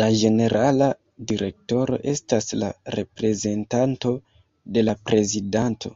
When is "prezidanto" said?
5.12-5.94